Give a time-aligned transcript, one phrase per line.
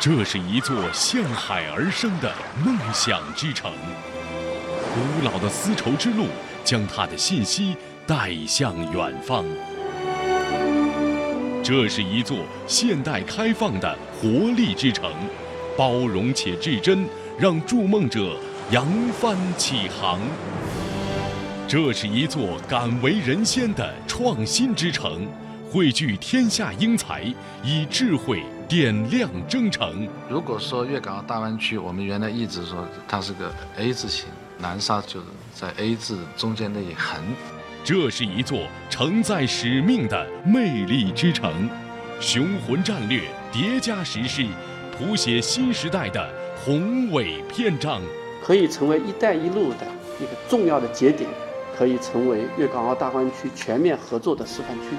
[0.00, 2.32] 这是一座向海而生的
[2.64, 3.72] 梦想之城，
[4.94, 6.26] 古老的丝绸之路
[6.62, 9.44] 将它的信息带向远方。
[11.64, 12.38] 这是一座
[12.68, 15.12] 现代开放的活力之城，
[15.76, 17.04] 包容且至真，
[17.36, 18.38] 让筑梦者
[18.70, 18.86] 扬
[19.20, 20.20] 帆起航。
[21.66, 25.26] 这是一座敢为人先的创新之城，
[25.68, 27.22] 汇聚天下英才，
[27.64, 30.06] 以智慧点亮征程。
[30.28, 34.26] 如果说粤港澳大湾区，我们原来一直说它是个 A 字形，
[34.58, 37.18] 南沙就是在 A 字中间那一横。
[37.82, 41.70] 这是一座承载使命的魅力之城，
[42.20, 44.46] 雄浑战略叠加实施，
[44.98, 46.30] 谱写新时代的
[46.62, 48.02] 宏伟篇章。
[48.44, 49.86] 可以成为“一带一路”的
[50.20, 51.30] 一个重要的节点。
[51.76, 54.96] 可以成为粤港澳大湾区全面合作的示范区，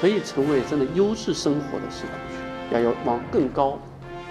[0.00, 2.39] 可以成为真的优质生活的示范区，
[2.70, 3.78] 要要往更高、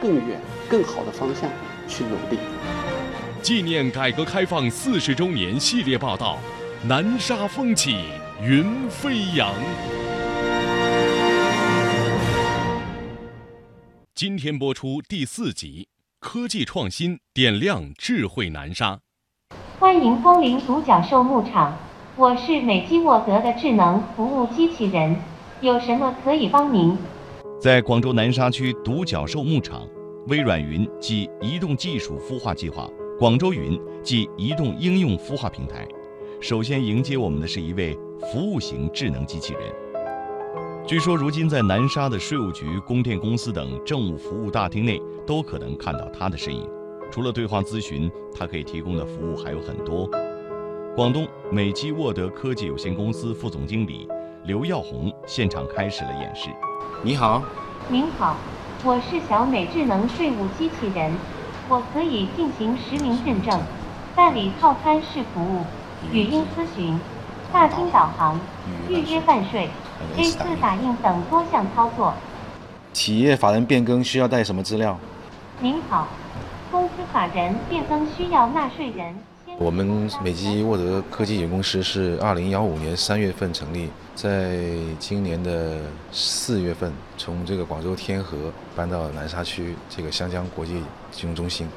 [0.01, 1.49] 更远、更好的方向
[1.87, 2.39] 去努力。
[3.41, 6.37] 纪念改革开放四十周年系列报道：
[6.87, 8.05] 南沙风起
[8.41, 9.53] 云飞扬。
[14.13, 15.87] 今天播出第四集：
[16.19, 18.99] 科技创新点亮智慧南沙。
[19.79, 21.77] 欢迎光临独角兽牧场。
[22.17, 25.15] 我是美基沃德的智能服务机器人，
[25.61, 26.97] 有什么可以帮您？
[27.59, 29.85] 在广州南沙区独角兽牧场，
[30.27, 35.85] 微软云即移动技术孵化计划，广州云即移动应用孵化平台。
[36.39, 37.93] 首先迎接我们的是一位
[38.31, 39.63] 服务型智能机器人。
[40.87, 46.65] 据说如今在南沙的税务局、供电公司等政务服务大厅内都可能看到它的身影。
[47.11, 50.09] 除了对话咨询，它可以提供的服务还有很多。
[50.95, 54.07] 广东美基沃德科技有限公司副总经理
[54.45, 56.49] 刘耀红现场开始了演示。
[57.01, 57.41] 你好，
[57.87, 58.35] 您好，
[58.83, 61.15] 我是小美智能税务机器人，
[61.69, 63.57] 我可以进行实名认证、
[64.13, 65.63] 办理套餐式服务、
[66.11, 66.99] 语音咨询、
[67.53, 68.37] 大厅导航、
[68.89, 69.69] 预约办税、
[70.17, 72.13] A4 打印等多项操作。
[72.91, 74.97] 企业法人变更需要带什么资料？
[75.61, 76.05] 您好，
[76.69, 79.15] 公司法人变更需要纳税人。
[79.59, 84.57] 我们美基沃德科技有限公司是二零幺五年三月份成立，在
[84.97, 85.81] 今年的
[86.13, 88.37] 四月份从这个广州天河
[88.73, 90.81] 搬到南沙区这个湘江国际
[91.11, 91.67] 金融中心。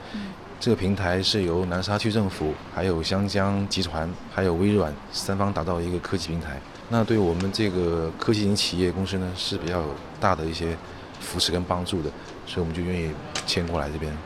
[0.60, 6.60] 这个平台是由南沙区政府、还有湘江集团、还有微软三方打造一个科技平台。
[6.88, 9.82] 那对我们这个科技型企业公司呢是比较
[10.20, 10.76] 大的一些
[11.18, 12.08] 扶持跟帮助的，
[12.46, 13.10] 所以我们就愿意
[13.44, 14.16] 迁过来这边。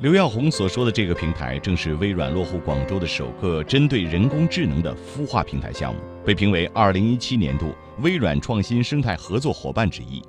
[0.00, 10.20] 刘耀红所说的这个平台，正是微软落户广州的首个针对人工智能的孵化平台项目，被评为2017年度微软创新生态合作伙伴之一。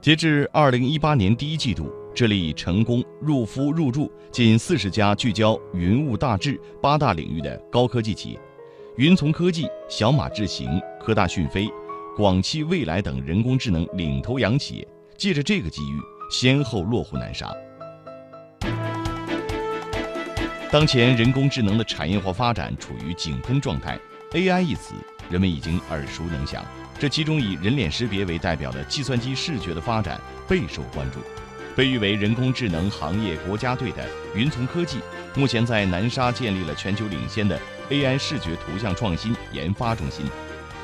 [0.00, 8.40] 截至2018年第一季度，这里已成功入孵入驻近四十家聚焦云雾大智八大领域的高科技企业，
[8.96, 10.68] 云从科技、小马智行、
[11.00, 11.68] 科大讯飞、
[12.16, 17.54] 广汽未来等人工智能领头羊企业，借着这个机遇，先后落户南沙。
[20.72, 23.98] 当前人工智能的产业化发展处于井喷状态
[24.30, 24.94] ，AI 一词
[25.28, 26.64] 人们已经耳熟能详。
[26.96, 31.18] 这其中以人脸识别为代表的计算机视觉的发展备受关注。
[31.74, 35.00] 被誉为人工智能行业国家队的云从科技，
[35.34, 37.60] 目前在南沙建立了全球领先的
[37.90, 40.24] AI 视觉图像创新研发中心，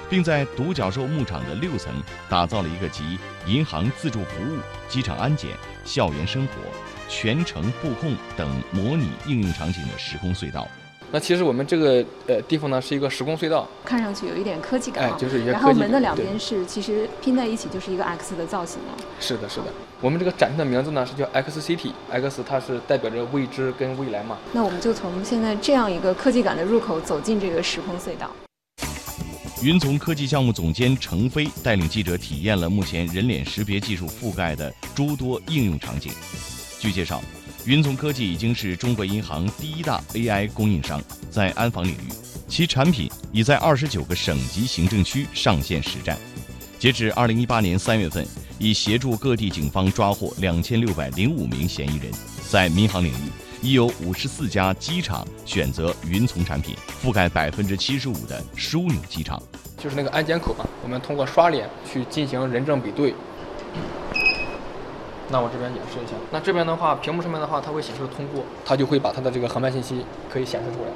[0.09, 1.93] 并在独角兽牧场的六层
[2.28, 4.59] 打造了一个集银行自助服务、
[4.89, 5.50] 机场安检、
[5.84, 6.53] 校园生活。
[7.09, 10.66] 全程布控等模拟应用场景的时空隧道。
[11.12, 15.09] 那其实我们这个呃地方呢是一个时空隧道，看上去有一点科技感。
[15.09, 18.95] 哎，就是一些然后门的两边是其实拼在一起就是一个 X 的造型了。
[19.21, 19.66] 是的，是的。
[20.00, 24.37] 我们这个展厅的名字呢是叫 X City，X 它是代表着未知跟未来嘛。
[24.53, 28.28] 那我们就从现在这样一个科技感的入口走进这个时空隧道。
[29.62, 36.13] 云从科技项目总监程飞带领记者体验了目前人脸识别技术覆盖的诸多应用场景。
[36.78, 37.22] 据介绍，
[37.65, 42.13] 云从科技已经是中国银行第一大 AI 供应商，在安防领域，
[42.47, 46.19] 其产品已在二十九个省级行政区上线实战。
[46.78, 48.27] 截至二零一八年三月份，
[48.59, 52.13] 已协助各地警方抓获两千六百零五名嫌疑人。
[52.51, 53.30] 在民航领域，
[53.62, 59.42] 已有五十四家机场选择云从产品，覆盖百分之七十五的枢纽机场。
[59.76, 63.14] 就是那个安检口嘛，我们通过刷脸去进行人证比对。
[65.28, 66.12] 那我这边演示一下。
[66.30, 70.91] 那这边的话，屏幕上面的话，它会显示通过，它就会把它的这个航班信息可以显示出来。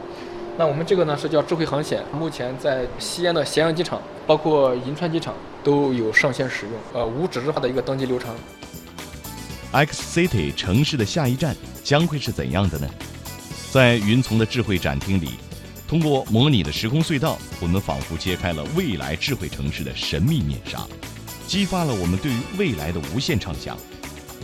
[0.57, 5.35] 那我们这个呢是叫智慧航险，目前在西安的咸阳机场，包括银川机场
[5.65, 8.35] 都有上线使用，呃，无纸质化的一个登机流程。
[9.73, 12.89] X City 城市的下一站将会是怎样的呢？
[13.71, 15.31] 在云从的智慧展厅里，
[15.87, 20.85] 通过模拟的时空隧道，我们仿佛揭开了未来智慧城市的神秘面纱，
[21.47, 23.79] 激发了我们对于未来的无限畅想。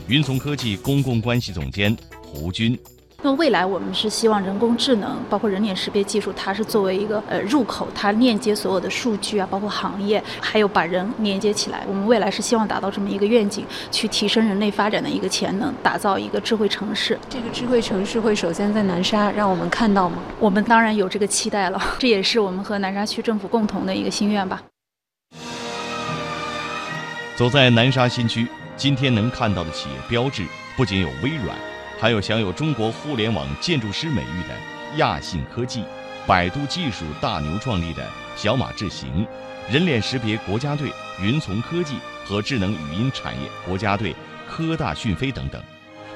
[0.06, 2.78] 云从科技公共关系总监胡军。
[3.26, 11.82] 那未来我们是希望人工智能，包括人脸识别技术，它是作为一个呃入口，它链接所有的数据啊，包括行业，还有把人连接起来。
[11.88, 17.18] 我们未来是希望达到这么一个愿景，去提升人类发展的一个潜能，打造一个智慧城市。
[17.28, 20.18] 这个智慧城市会首先在南沙让我们看到吗？
[20.38, 24.62] 我们当然有这个期待了，这也是我们和南沙区政府共同的一个心愿吧。
[27.34, 28.46] 走在南沙新区，
[28.76, 30.44] 今天能看到的企业标志
[30.76, 31.75] 不仅有微软。
[31.98, 34.54] 还有享有中国互联网建筑师美誉的
[34.98, 35.82] 亚信科技，
[36.26, 38.06] 百度技术大牛创立的
[38.36, 39.26] 小马智行，
[39.70, 44.14] 人脸识别国家队云从科技和智能语音产业国家队
[44.46, 45.62] 科大讯飞等等，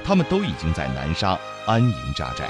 [0.03, 2.45] 他们都已经在南沙安营扎寨。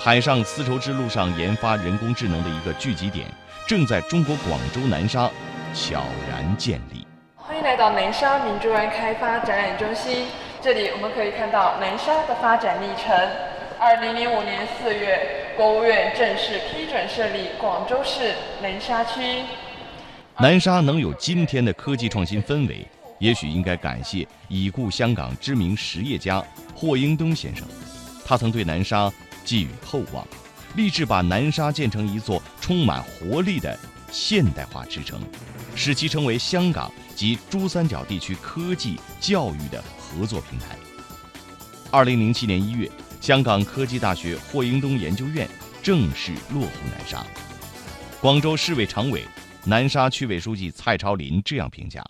[0.00, 3.26] 海上丝绸之路上研发人工智能的一个聚集点，
[3.66, 5.30] 正在中国广州南沙
[5.74, 7.06] 悄然建立。
[7.36, 10.26] 欢迎来到南沙明珠湾开发展览中心。
[10.64, 13.14] 这里我们可以看到南沙的发展历程。
[13.78, 18.32] 二零零五年四月，国务院正式批准设立广州市
[18.62, 19.42] 南沙区。
[20.38, 22.82] 南沙能有今天的科技创新氛围，
[23.18, 26.42] 也许应该感谢已故香港知名实业家
[26.74, 27.68] 霍英东先生。
[28.24, 29.12] 他曾对南沙
[29.44, 30.26] 寄予厚望，
[30.76, 33.78] 立志把南沙建成一座充满活力的
[34.10, 35.20] 现代化之城，
[35.74, 39.82] 使其成为香港及珠三角地区科技教育的。
[40.16, 40.76] 合作平台。
[41.90, 42.88] 二零零七年一月，
[43.20, 45.48] 香港科技大学霍英东研究院
[45.82, 47.24] 正式落户南沙。
[48.20, 49.24] 广州市委常委、
[49.64, 52.00] 南沙区委书记蔡超林这样评价：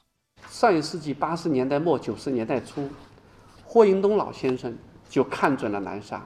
[0.51, 2.91] 上一世纪八十年代末九十年代初，
[3.65, 4.77] 霍英东老先生
[5.09, 6.23] 就看准了南沙。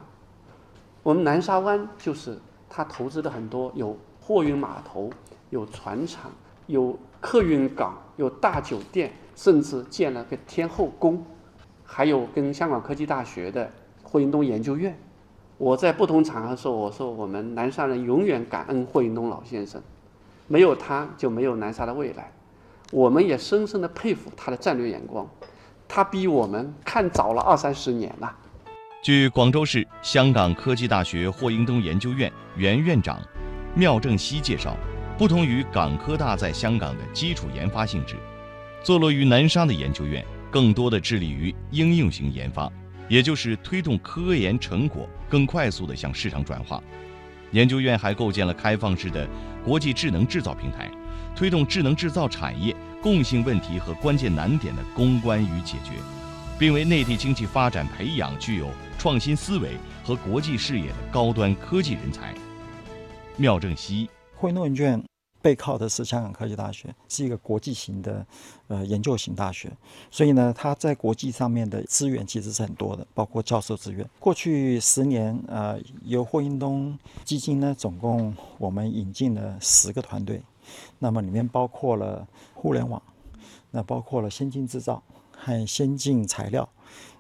[1.05, 5.11] 我们南沙湾就是他投资的很多，有货运码头，
[5.51, 6.33] 有船厂，
[6.69, 11.25] 有客运港，有大酒店，甚至建了个天后宫。
[11.85, 13.69] 还有跟香港科技大学的
[14.03, 14.97] 霍英东研究院，
[15.57, 19.83] 我在不同场合说，我说我们南沙人永远感恩霍英东老先生，
[20.47, 22.31] 没有他就没有南沙的未来。
[22.93, 25.27] 我们也深深的佩服他的战略眼光，
[25.89, 28.37] 他比我们看早了二三十年了。
[29.03, 33.19] 据广州市香港科技大学霍英东研究院原院长
[33.75, 34.77] 缪正熙介绍，
[35.19, 38.15] 不同于港科大在香港的基础研发性质，
[38.85, 40.25] 坐落于南沙的研究院。
[40.51, 42.73] 更多的致力于应用型研发，
[43.07, 46.83] 也就是推动科研成果更快速地向市场转化。
[47.51, 49.29] 研究院还构建了开放式的
[49.63, 50.91] 国际智能制造平台，
[51.37, 55.93] 推动智能制造产业共性问题和关键难点的攻关与解决，
[56.59, 59.73] 并为内地经济发展培养具有创新思维
[60.03, 62.33] 和国际视野的高端科技人才。
[63.37, 65.03] 妙正熙，汇诺研究院。
[65.41, 68.27] 背靠的是香港科技大学，是一个国际型的
[68.67, 69.71] 呃研究型大学，
[70.11, 74.05] 所以呢，它在国际上面的资源其实是很多的，包括教授资源。
[74.19, 80.43] 过去十年，呃，由霍英东基金呢，总共我们引进了十个团队，
[80.99, 83.01] 那么里面包括了互联网，
[83.71, 85.01] 那包括了先进制造
[85.31, 86.69] 和先进材料，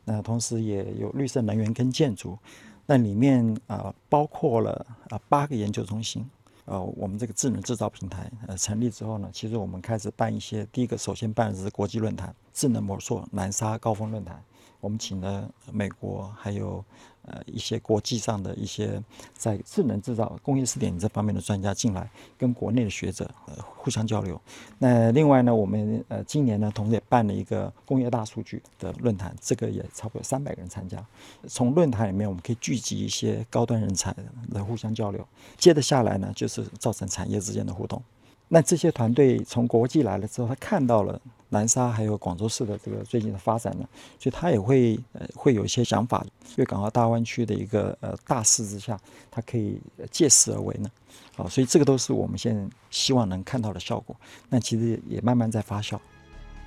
[0.04, 2.37] 那同时也有绿色能源跟建筑，
[2.85, 6.28] 那里面啊包括了啊八个研究中心。
[6.68, 14.42] 呃，我们这个智能制造平台呃成立之后呢，其实我们开始办一些，第一个首先办的是国际论坛，智能模塑南沙高峰论坛，
[14.80, 16.84] 我们请了美国还有。
[17.30, 19.02] 呃，一些国际上的一些
[19.35, 22.08] 在智能制造、工业四点这方面的专家进来，
[22.38, 24.40] 跟国内的学者呃互相交流。
[24.78, 31.04] 那另外呢，我们呃今年呢，同时也办了一个工业大数据的论坛，这个也差不多三百个人参加。
[31.47, 34.14] 从论坛里面，我们可以聚集一些高端人才
[34.52, 35.26] 来互相交流。
[35.56, 38.02] 接着下来呢，就是造成产业之间的互动。
[38.49, 41.20] 那这些团队从国际来了之后，他看到了。
[41.50, 43.88] 南沙还有广州市的这个最近的发展呢，
[44.19, 46.25] 所以他也会呃会有一些想法，
[46.57, 48.99] 粤港澳大湾区的一个呃大势之下，
[49.31, 50.90] 他可以借势而为呢，
[51.37, 54.14] 啊，所以这个都是我们现在希望能看到的效果。
[54.50, 55.99] 那其实也慢慢在发酵。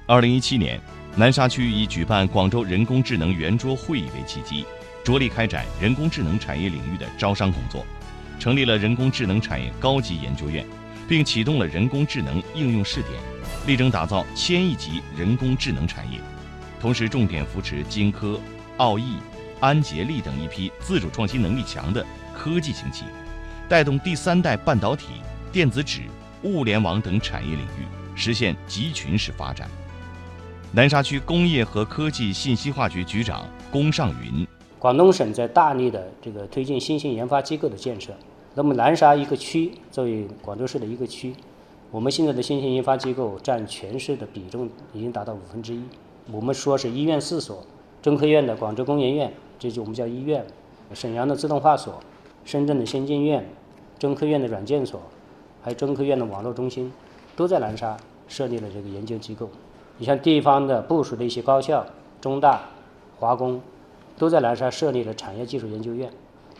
[0.07, 0.81] 二零一七年，
[1.15, 4.65] 南沙区以举办广州人工智能圆桌会议为契机，
[5.03, 7.85] 着力开展人工智能产业领域的招商工作，
[8.39, 10.65] 成立了人工智能产业高级研究院，
[11.07, 13.13] 并启动了人工智能应用试点。
[13.67, 16.19] 力争打造千亿级人工智能产业，
[16.79, 18.39] 同时重点扶持金科、
[18.77, 19.17] 奥义、
[19.59, 23.11] 安捷力等一批自主创新能力强的科技型企业，
[23.69, 25.07] 带动第三代半导体、
[25.51, 26.01] 电子纸、
[26.43, 29.69] 物联网等产业领域实现集群式发展。
[30.71, 34.47] 南沙区工业和科技信息化局局长龚尚云。
[34.79, 38.11] 广东省在大力的这个推进新型研发机构的建设。
[38.55, 41.33] 那么南沙一个区作为广州市的一个区，
[41.91, 45.83] 我们现在的新型研发机构占全市的比重已经达到五分之一。
[46.31, 47.65] 我们说是医院四所，
[48.01, 50.41] 中科院的广州工研院，这就我们叫医院；
[50.93, 51.99] 沈阳的自动化所，
[52.45, 53.45] 深圳的先进院，
[53.99, 55.01] 中科院的软件所，
[55.61, 56.93] 还有中科院的网络中心，
[57.35, 57.97] 都在南沙
[58.29, 59.49] 设立了这个研究机构。
[59.97, 61.85] 你像地方的部署的一些高校，
[62.21, 62.69] 中大、
[63.19, 63.61] 华工，
[64.17, 66.09] 都在南沙设立了产业技术研究院。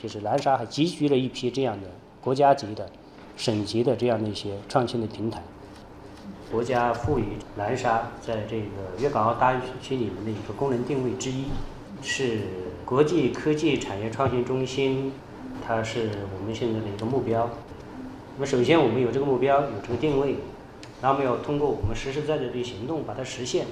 [0.04, 1.88] 就是南沙还集聚了一批这样的
[2.22, 2.90] 国家级的、
[3.36, 5.42] 省级的这样的一些创新的平台。
[6.52, 7.24] 国家赋予
[7.56, 8.68] 南沙在这个
[9.00, 11.46] 粤港澳大湾区里面的一个功能定位之一，
[12.02, 12.42] 是
[12.84, 15.14] 国际科技产业创新中心，
[15.66, 17.50] 它是我们现在的一个目标。
[18.36, 20.36] 那么首先我们有这个目标，有这个定位，
[21.02, 23.66] 那么要通过我们实实在在的行动把它实现，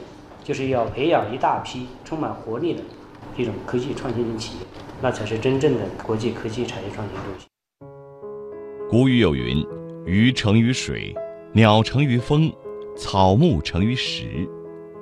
[0.44, 2.82] 就是要培养一大批充满活力的
[3.38, 4.66] 这种科技创新型企业。
[5.02, 7.48] 那才是真正的国际科技产业创新中心。
[8.90, 9.64] 古语有云
[10.04, 11.14] ：“鱼成于水，
[11.54, 12.52] 鸟成于风，
[12.98, 14.50] 草木成于石。”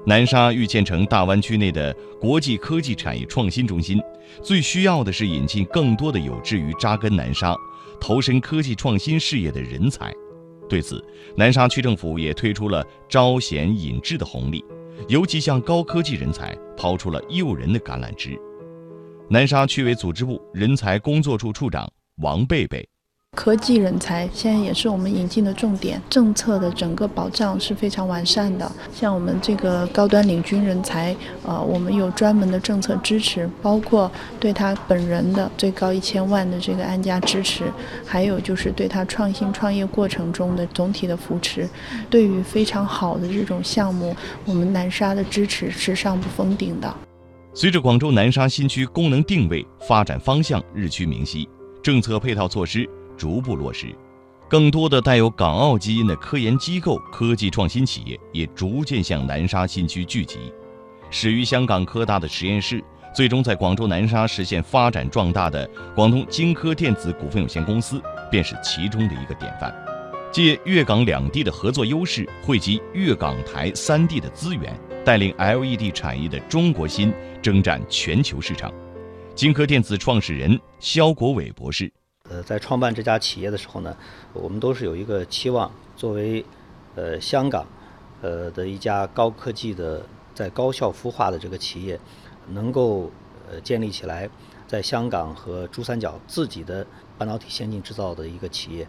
[0.05, 3.97] 南沙欲建成大湾区内的国际科技产业创新中心，
[4.43, 7.55] 最需要的是引进更多的有志于扎根南沙、
[7.97, 10.13] 投身科技创新事业的人才。
[10.67, 11.01] 对此，
[11.37, 14.61] 南沙区政府也推出了招贤引智的红利，
[15.07, 18.37] 尤其向高科技人才抛出了诱人的橄榄枝。
[19.29, 22.85] 南沙区委组织部人才工作处处长王贝贝。
[23.37, 28.69] 科技人才现在也是我们引进的重点，政策的整个保障是非常完善的。
[28.91, 37.71] 像我们这个高端领军人才，呃，我们有专门的政策支持，包括对他本人的最高一千万的这个安家支持，
[38.03, 41.69] 还有就是对他创新创业过程中的总体的扶持。
[42.09, 44.15] 对于非常好的这种项目，
[44.45, 46.91] 我们南沙的支持是上不封顶的。
[47.53, 51.47] 随着广州南沙新区功能定位发展方向日趋明晰，
[51.83, 53.87] 政策配套措施逐步落实，
[54.47, 60.37] 更多的带有港澳基因的科研机构、科技创新企业也逐渐向南沙新区聚集。
[61.09, 62.83] 始于香港科大的实验室，
[63.15, 69.73] 最终在广州南沙实现发展壮大的广东晶科电子股份有限公司，便是其中的一个典范。
[70.31, 77.13] 借粤港两地的合作优势，汇集粤港台三地的资源，带领 LED 产业的中国芯。
[77.39, 78.73] 征战全球市场，
[79.33, 81.89] 晶科电子创始人肖国伟博士，
[82.29, 83.95] 呃，在创办这家企业的时候呢，
[84.33, 86.43] 我们都是有一个期望，作为
[86.95, 87.65] 呃香港
[88.21, 91.99] 呃的一家高科技的在高校孵化的这个企业，
[92.49, 93.11] 能够
[93.49, 94.29] 呃建立起来
[94.67, 96.85] 在香港和珠三角自己的
[97.17, 98.87] 半导体先进制造的一个企业，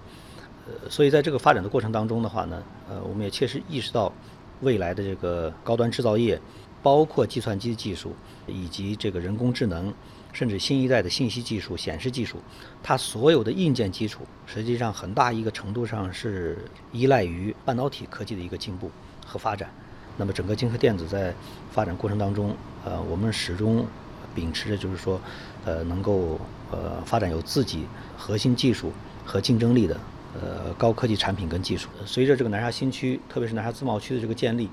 [0.66, 4.12] 呃，所以在这个发展的过程当中的话呢，呃，我们也切实意识到
[4.60, 6.40] 未来的这个高端制造业。
[6.80, 8.12] 包括计算机技术，
[8.46, 9.92] 以及这个人工智能，
[10.32, 12.38] 甚至新一代的信息技术、显示技术，
[12.82, 16.58] 它所有的硬件基础，实际上很大一个程度上是
[16.92, 18.90] 依赖于半导体科技的一个进步
[19.26, 19.70] 和发展。
[20.16, 21.32] 那么，整个晶科电子在
[21.70, 22.54] 发展过程当中，
[22.84, 23.86] 呃，我们始终
[24.34, 25.20] 秉持着就是说，
[25.64, 28.92] 呃，能够呃发展有自己核心技术
[29.24, 29.96] 和竞争力的
[30.34, 31.88] 呃高科技产品跟技术。
[32.04, 34.68] 随着这个南沙新区，特别是南沙自贸区的这个建立。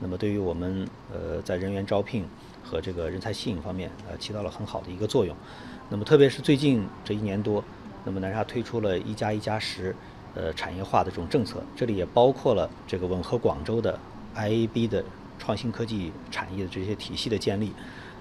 [0.00, 2.24] 那么对于我们呃在人员招聘
[2.68, 5.34] 和这个人才吸引方面呃起到了很好的一个作用。
[5.88, 7.64] 那么特别是最近这一年多，
[8.04, 9.96] 那么南沙推出了一加一加十
[10.34, 13.98] 呃产业化的这种政策，这里也包括了这个吻合广州的
[14.36, 15.02] IAB 的
[15.38, 17.72] 创新科技产业的这些体系的建立，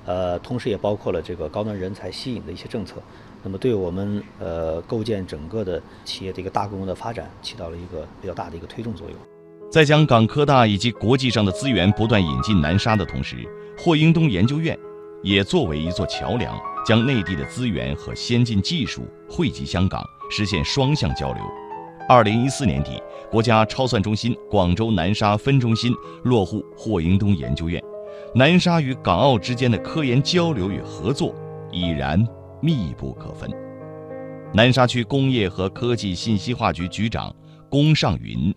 [0.06, 3.02] 呃同时也包括了这个高端人才吸引的一些政策。
[3.44, 9.37] 那么对我们呃构建整个的企业的一个大规模的发展起到了一个比较大的一个推动作用。
[9.70, 13.36] 在将港科大以及国际上的资源不断引进南沙的同时，
[13.78, 14.78] 霍英东研究院
[15.22, 21.44] 也作为一座桥梁，将内地的资源和先进技术汇集香港，实现双向交流。
[22.08, 25.94] 二零一四年底，国家超算中心广州南沙分中心
[26.24, 27.84] 落户霍英东研究院，
[28.34, 31.36] 南沙与港澳之间的科研交流与合作
[31.74, 32.26] 已然
[32.62, 33.52] 密不可分。
[34.54, 37.36] 南沙区工业和科技信息化局局长
[37.70, 38.56] 龚尚云。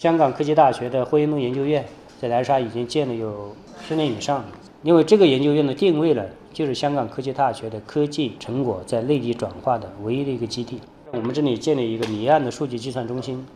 [0.00, 1.84] 香港科技大学的霍英东研究院
[2.18, 3.54] 在南沙已经建了有
[3.86, 4.46] 十年以上了，
[4.82, 10.80] 因为这个研究院的定位呢，就是香港科技大学的科技成果在内地转化的唯一的一个基地。
[11.12, 13.46] 我们这里建立一个离岸的数据计算中心，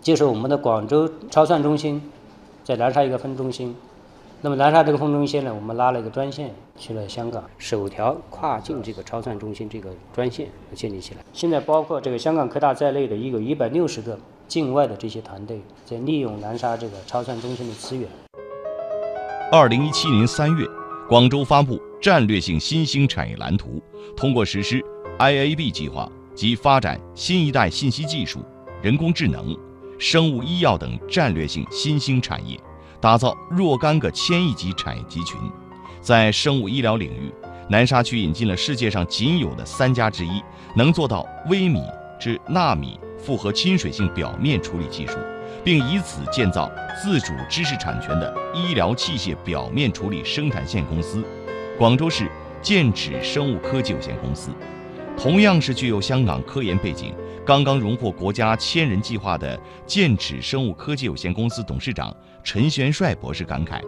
[0.00, 2.00] 就是我们的广州超算中心
[2.64, 3.76] 在南沙一个分中心。
[4.40, 11.20] 那么南沙这个分中心呢，我们拉了一个专线去了香港，首条跨境这个超算中心这个专线建立起来。
[11.34, 14.18] 现在包括这个香港科大在内的一有一百六十个。
[14.50, 18.08] 境外的这些团队在利用南沙这个超算中心的资源。
[19.52, 20.66] 二零一七年三月，
[21.08, 23.80] 广州发布战略性新兴产业蓝图，
[24.16, 24.84] 通过实施
[25.20, 28.40] IAB 计划及发展新一代信息技术、
[28.82, 29.56] 人工智能、
[30.00, 32.58] 生物医药等战略性新兴产业，
[33.00, 35.38] 打造若干个千亿级产业集群。
[36.00, 37.32] 在生物医疗领域，
[37.68, 40.42] 南沙区引进了世界上仅有的三家之一，
[40.74, 41.80] 能做到微米
[42.18, 45.14] 至纳米复合亲水性表面处理技术。
[45.62, 46.70] 并以此建造
[47.02, 51.22] 自主知识产权的医疗器械表面处理生产线公司——
[51.76, 52.30] 广州市
[52.62, 54.50] 剑齿生物科技有限公司。
[55.18, 63.82] 同样是具有香港科研背景、刚刚荣获国家千人计划的剑齿生物科技有限公司董事长陈玄帅博士感慨：“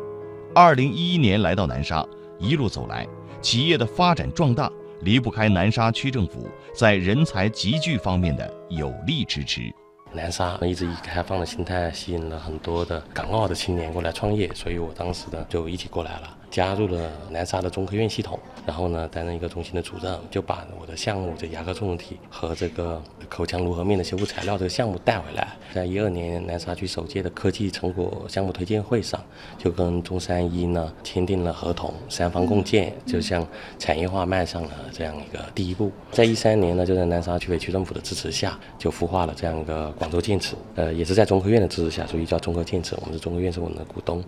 [0.54, 2.06] 二零一一年来到南沙，
[2.38, 3.08] 一路走来，
[3.40, 4.70] 企业的发展壮大
[5.02, 9.72] 离不开南沙区政府在人才集聚方面的有力支持。”
[10.14, 16.36] 南沙一直以开放的心态吸引了很多的港澳的青年过来创业，所以我当时呢就一起过来了。
[16.52, 25.48] 加入了南沙的中科院系统，然后呢担任一个中心的主任，就把我的项目这牙科重体和这个口腔颅颌面的修复材料这个项目带回来。
[25.72, 29.18] 在一二年南沙区首届的科技成果项目推荐会上，
[29.56, 33.46] 就跟中山医呢签订了合同，三方共建，就向
[33.78, 35.90] 产业化迈上了这样一个第一步。
[36.10, 42.94] 在一三年呢，就在南沙区委区政府的支持下，就孵化了这样一个广州建齿，呃，也是在中科院的支持下，所以叫中科建齿。
[43.00, 44.22] 我们是中科院是我们的股东，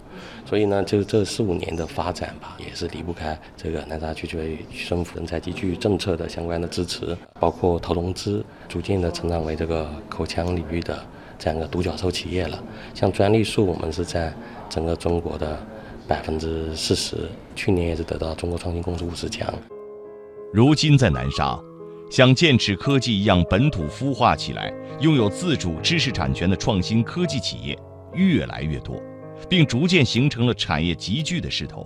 [0.47, 2.13] 所以呢，就这四五年的发。
[2.14, 11.04] 展吧，也是离不开这个南沙区区委政府人才集聚政策的相关的支持，包括投融资，逐渐的成长为这个口腔领域的
[11.38, 12.62] 这样一个独角兽企业了。
[12.94, 14.33] 像专利数，我们是在
[14.71, 15.59] 整个中国的
[16.06, 17.16] 百分之四十，
[17.56, 19.52] 去年也是得到中国创新公司五十强。
[20.52, 21.59] 如今在南沙，
[22.11, 27.76] 像剑齿科技一样本土孵化起来、拥有自主知识产权的创新科技企业
[28.12, 29.02] 越来越多，
[29.49, 31.85] 并逐渐形成了产业集聚的势头。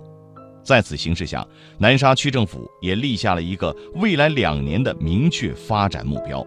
[0.63, 1.45] 在此形势下，
[1.77, 6.45] 南沙区政府也立下了一个未来两年的明确发展目标。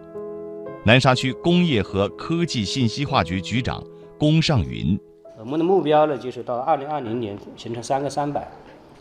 [0.85, 3.83] 南沙区工业和科技信息化局局长
[4.19, 4.99] 龚尚云
[5.39, 8.47] ：“我们的目标呢，就是到二零二零年形成三个三百。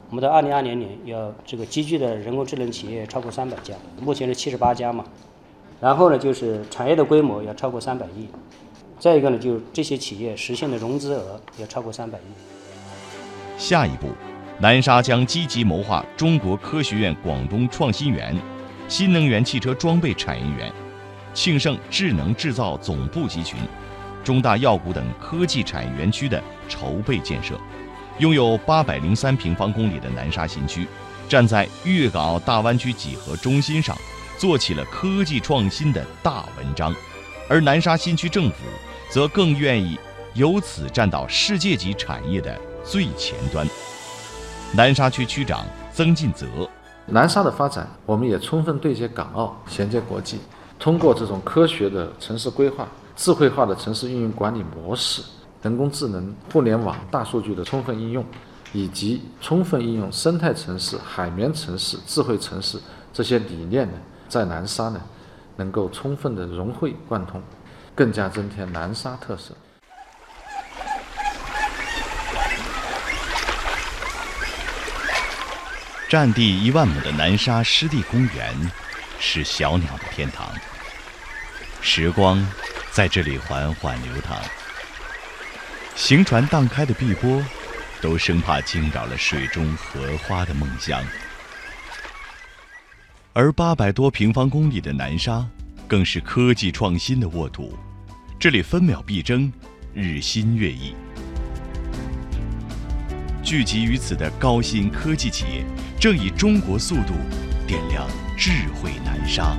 [0.08, 5.04] 我们到二零二零年要这个集聚的人工智能企业超过三百家，目前是七十八家嘛。
[5.80, 8.28] 然后呢，就是产业的规模要超过三百亿。
[8.98, 13.58] 再一个呢，就是这些企业实现的融资额要超过三百亿。
[13.58, 14.06] 下一步。”
[14.62, 18.32] 南沙将积极谋划中国科学院广东创新园、
[18.86, 20.72] 新能源汽车装备产业园、
[21.34, 23.58] 庆盛智能制造总部集群、
[24.22, 27.58] 中大药谷等科技产业园区的筹备建设。
[28.20, 30.86] 拥有八百零三平方公里的南沙新区，
[31.28, 33.98] 站在粤港澳大湾区几何中心上，
[34.38, 36.94] 做起了科技创新的大文章。
[37.48, 38.58] 而南沙新区政府
[39.10, 39.98] 则更愿意
[40.34, 43.66] 由此站到世界级产业的最前端。
[44.74, 46.46] 南沙区区长曾进泽，
[47.04, 50.38] 南沙的发展，我们也充分对接港澳，衔接国际。
[50.78, 55.22] 通过这种科学的城市规划、智慧化的城市运营管理模式、
[55.60, 58.24] 人工智能、互联网、大数据的充分应用，
[58.72, 62.78] 以及充分应用生态城市、海绵城市、智慧城市
[63.12, 64.98] 这些理念呢，在南沙呢，
[65.56, 67.42] 能够充分的融会贯通，
[67.94, 69.54] 更加增添南沙特色。
[76.12, 78.54] 占地一万亩的南沙湿地公园，
[79.18, 80.46] 是小鸟的天堂。
[81.80, 82.46] 时光
[82.90, 84.38] 在这里缓缓流淌，
[85.96, 87.42] 行船荡开的碧波，
[88.02, 91.02] 都生怕惊扰了水中荷花的梦乡。
[93.32, 95.42] 而八百多平方公里的南沙，
[95.88, 97.74] 更是科技创新的沃土，
[98.38, 99.50] 这里分秒必争，
[99.94, 100.94] 日新月异。
[103.52, 105.62] 聚集于此的高新科技企业，
[106.00, 107.12] 正以中国速度
[107.66, 109.54] 点亮智慧南沙。